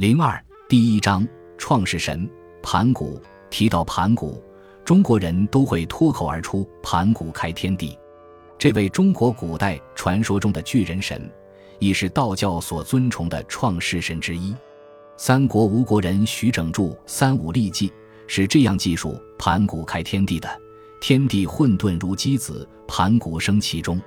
[0.00, 1.28] 零二第一章
[1.58, 2.26] 创世神
[2.62, 3.20] 盘古。
[3.50, 4.42] 提到盘古，
[4.82, 7.98] 中国人都会脱口而出“盘古开天地”。
[8.56, 11.30] 这位中国古代传说中的巨人神，
[11.78, 14.56] 亦是道教所尊崇的创世神之一。
[15.18, 17.88] 三国吴国人徐整著《三五历记》
[18.26, 20.48] 是这样记述盘古开天地的
[20.98, 24.00] ：“天地混沌如鸡子，盘古生其中。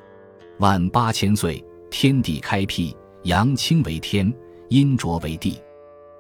[0.57, 4.34] 万八千岁，天地开辟，阳清为天，
[4.70, 5.62] 阴浊为地。”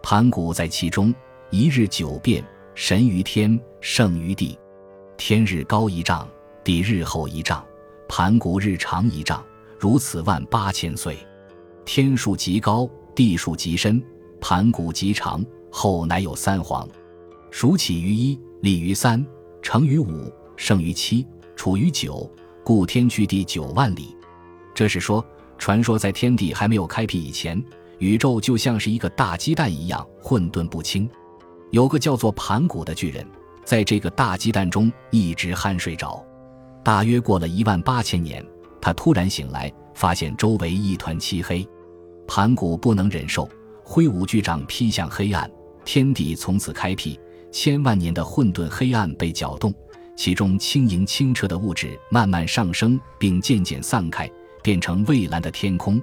[0.05, 1.15] 盘古在其中，
[1.49, 2.43] 一日九变，
[2.75, 4.59] 神于天，圣于地。
[5.15, 6.27] 天日高一丈，
[6.61, 7.65] 地日厚一丈，
[8.09, 9.41] 盘古日长一丈，
[9.79, 11.17] 如此万八千岁。
[11.85, 14.03] 天数极高，地数极深，
[14.41, 15.41] 盘古极长，
[15.71, 16.85] 后乃有三皇。
[17.49, 19.25] 数起于一，立于三，
[19.61, 22.29] 成于五，盛于七，处于九，
[22.61, 24.13] 故天距地九万里。
[24.75, 25.25] 这是说，
[25.57, 27.63] 传说在天地还没有开辟以前。
[27.99, 31.09] 宇宙就像是一个大鸡蛋一样混沌不清，
[31.71, 33.25] 有个叫做盘古的巨人，
[33.63, 36.23] 在这个大鸡蛋中一直酣睡着。
[36.83, 38.45] 大约过了一万八千年，
[38.81, 41.65] 他突然醒来，发现周围一团漆黑。
[42.27, 43.47] 盘古不能忍受，
[43.83, 45.49] 挥舞巨掌劈向黑暗，
[45.85, 47.19] 天地从此开辟。
[47.51, 49.71] 千万年的混沌黑暗被搅动，
[50.15, 54.27] 其中轻盈清澈的物质慢慢上升，并渐渐散开，
[54.63, 56.01] 变成蔚蓝的天空。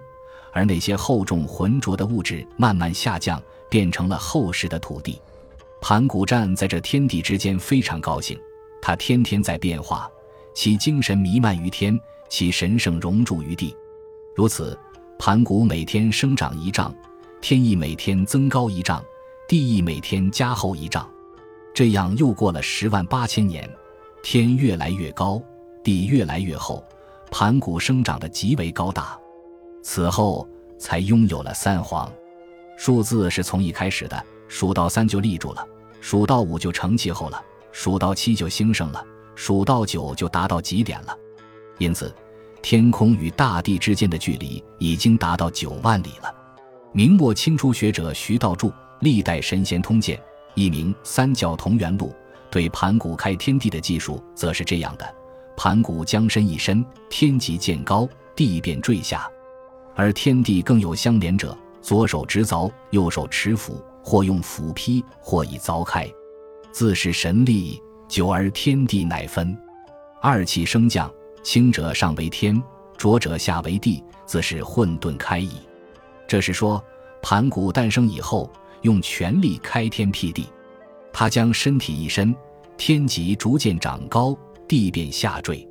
[0.52, 5.20] 而那些厚重浑浊的物质慢慢下降，变成了厚实的土地。
[5.80, 8.38] 盘古站在这天地之间，非常高兴。
[8.82, 10.10] 他天天在变化，
[10.54, 11.98] 其精神弥漫于天，
[12.28, 13.76] 其神圣融铸于地。
[14.34, 14.78] 如此，
[15.18, 16.94] 盘古每天生长一丈，
[17.40, 19.04] 天亦每天增高一丈，
[19.46, 21.08] 地亦每天加厚一丈。
[21.74, 23.68] 这样又过了十万八千年，
[24.22, 25.40] 天越来越高，
[25.84, 26.82] 地越来越厚，
[27.30, 29.19] 盘古生长得极为高大。
[29.82, 32.10] 此后才拥有了三皇，
[32.76, 35.66] 数字是从一开始的，数到三就立住了，
[36.00, 37.42] 数到五就成气候了，
[37.72, 41.16] 数到七就兴盛了，数到九就达到极点了。
[41.78, 42.14] 因此，
[42.62, 46.34] 天空与大地之间的距离已经达到九万里了。
[46.92, 48.68] 明末清初学者徐道著
[49.00, 50.16] 《历代神仙通鉴》，
[50.54, 52.08] 一名《三教同源录》，
[52.50, 55.14] 对盘古开天地的技术则是这样的：
[55.56, 59.30] 盘古将身一伸，天极渐高，地便坠下。
[59.94, 66.10] 而天地更有相连者，左手执凿，右手持斧，或用斧劈，或以凿开，
[66.72, 67.80] 自是神力。
[68.08, 69.56] 久而天地乃分，
[70.20, 71.08] 二气升降，
[71.44, 72.60] 轻者上为天，
[72.98, 75.52] 浊者下为地，自是混沌开矣。
[76.26, 76.82] 这是说，
[77.22, 78.50] 盘古诞生以后，
[78.82, 80.48] 用全力开天辟地。
[81.12, 82.34] 他将身体一伸，
[82.76, 84.36] 天极逐渐长高，
[84.66, 85.64] 地便下坠。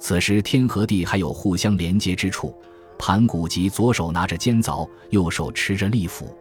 [0.00, 2.56] 此时天和地还有互相连接之处。
[2.98, 6.34] 盘古即左手拿着尖凿，右手持着利斧，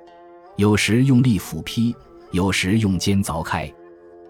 [0.55, 1.95] 有时用利斧劈，
[2.31, 3.71] 有时用尖凿开。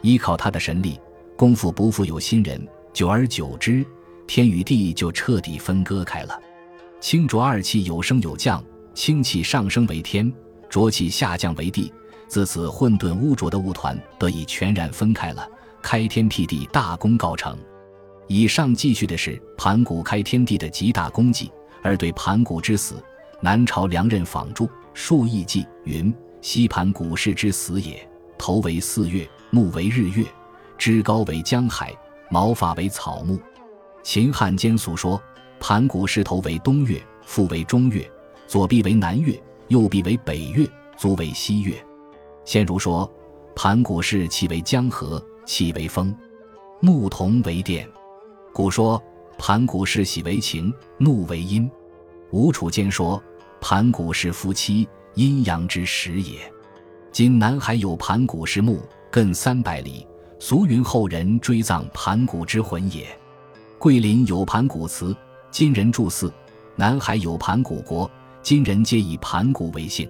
[0.02, 1.00] 依靠他的神力，
[1.38, 2.62] 功夫不负有心人。
[2.92, 3.86] 久而久之，
[4.28, 6.40] 天与地就彻底分割开了。
[7.00, 8.64] 清浊二气有升有降，
[8.94, 10.32] 清气上升为天，
[10.70, 11.92] 浊气下降为地。
[12.28, 15.48] 自此，混沌污浊的物团得以全然分开了，
[15.82, 17.58] 开天辟地大功告成。
[18.28, 21.52] 以上继续的是盘古开天地的极大功绩。
[21.84, 22.96] 而对盘古之死，
[23.42, 24.64] 南朝梁任访著
[24.94, 26.12] 《述异记》云
[26.42, 28.08] ：“西盘古氏之死也，
[28.38, 30.26] 头为四月，目为日月，
[30.78, 31.94] 肢高为江海，
[32.30, 33.38] 毛发为草木。”
[34.02, 35.22] 秦汉间俗说，
[35.60, 38.10] 盘古氏头为东岳，腹为中岳，
[38.48, 40.66] 左臂为南岳，右臂为北岳，
[40.98, 41.76] 足为西岳。
[42.46, 43.12] 先儒说，
[43.56, 46.16] 盘古氏气为江河，气为风，
[46.80, 47.86] 木同为电。
[48.54, 49.02] 古说。
[49.38, 51.70] 盘古氏喜为情，怒为阴。
[52.32, 53.22] 吴楚间说，
[53.60, 56.40] 盘古是夫妻，阴阳之始也。
[57.12, 60.08] 今南海有盘古氏墓，亘三百里，
[60.40, 63.06] 俗云后人追葬盘古之魂也。
[63.78, 65.16] 桂林有盘古祠，
[65.52, 66.32] 今人住祀；
[66.76, 68.10] 南海有盘古国，
[68.42, 70.10] 今人皆以盘古为姓。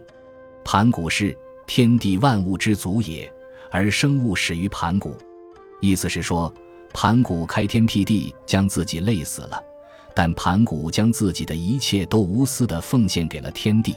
[0.63, 1.35] 盘古是
[1.65, 3.31] 天地万物之祖也，
[3.71, 5.15] 而生物始于盘古。
[5.81, 6.53] 意思是说。
[6.93, 9.61] 盘古开天辟地，将自己累死了，
[10.15, 13.95] 但盘古将自己的一切都无私地奉献给了天地。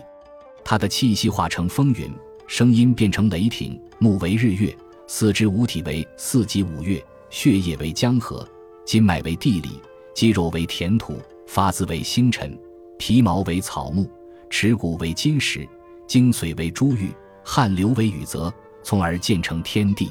[0.64, 2.10] 他的气息化成风云，
[2.46, 4.74] 声音变成雷霆，目为日月，
[5.06, 8.48] 四肢五体为四极五岳，血液为江河，
[8.84, 9.80] 筋脉为地理，
[10.14, 12.58] 肌肉为田土，发自为星辰，
[12.98, 14.10] 皮毛为草木，
[14.48, 15.68] 耻骨为金石，
[16.08, 17.10] 精髓为珠玉，
[17.44, 18.52] 汗流为雨泽，
[18.82, 20.10] 从而建成天地。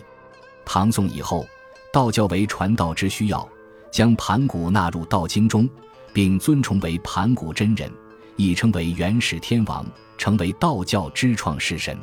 [0.63, 1.45] 唐宋以后。
[1.95, 3.47] 道教为传道之需要，
[3.89, 5.65] 将盘古纳入道经中，
[6.11, 7.89] 并尊崇为盘古真人，
[8.35, 9.85] 亦称为元始天王，
[10.17, 11.97] 成为道教之创世神。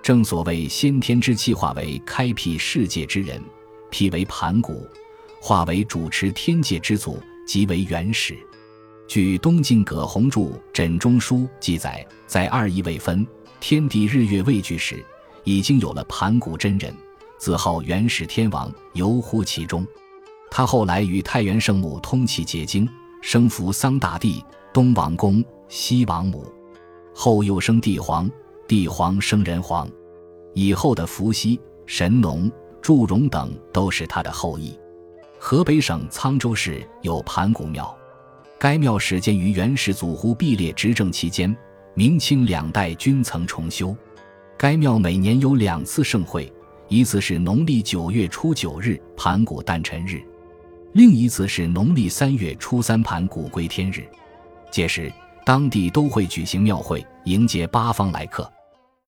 [0.00, 3.38] 正所谓先天之气化为开辟世界之人，
[3.90, 4.88] 辟为盘古，
[5.42, 8.34] 化为主持天界之祖，即为元始。
[9.06, 10.40] 据东晋葛洪著
[10.72, 13.26] 《枕中书》记载，在二仪未分，
[13.60, 15.04] 天地日月未具时，
[15.44, 16.94] 已经有了盘古真人，
[17.38, 19.86] 自号元始天王，游乎其中。
[20.50, 22.88] 他后来与太原圣母通气结晶，
[23.22, 26.44] 生扶桑大帝，东王公，西王母，
[27.14, 28.28] 后又生帝皇，
[28.66, 29.88] 帝皇生人皇，
[30.54, 32.50] 以后的伏羲、神农、
[32.82, 34.76] 祝融等都是他的后裔。
[35.38, 37.96] 河北省沧州市有盘古庙。
[38.58, 41.56] 该庙始建于元始祖忽必烈执政期间，
[41.94, 43.96] 明清两代均曾重修。
[44.56, 46.52] 该庙每年有两次盛会，
[46.88, 50.22] 一次是农历九月初九日盘古诞辰日，
[50.94, 54.08] 另一次是农历三月初三盘古归天日。
[54.70, 55.12] 届时，
[55.44, 58.50] 当地都会举行庙会，迎接八方来客。